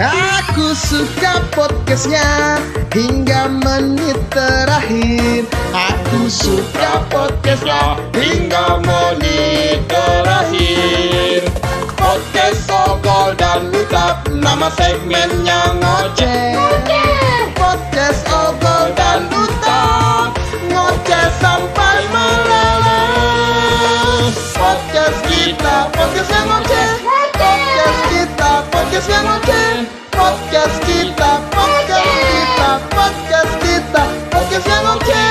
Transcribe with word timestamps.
Aku 0.00 0.72
suka 0.72 1.44
podcastnya 1.52 2.56
hingga 2.88 3.52
menit 3.52 4.16
terakhir. 4.32 5.44
Aku 5.76 6.24
suka 6.24 7.04
podcastnya 7.12 8.00
hingga 8.16 8.80
menit 8.80 9.84
terakhir. 9.92 11.44
Podcast 12.00 12.64
Ogol 12.72 13.36
dan 13.36 13.68
Utap 13.76 14.24
Nama 14.32 14.72
segmennya 14.72 15.76
ngoceh. 15.76 16.56
Podcast 17.60 18.24
Ogol 18.32 18.96
dan 18.96 19.28
Utap 19.28 20.32
Ngoceh 20.64 21.28
sampai 21.44 22.08
meleleh 22.08 23.12
Podcast 24.56 25.20
kita, 25.28 25.92
podcast 25.92 26.32
yang 26.32 26.48
anoche, 29.08 29.88
podcast 30.10 30.84
quita, 30.84 31.40
podcast 32.90 33.56
quita, 33.60 34.06
porque 34.30 34.60
anoche. 34.70 35.29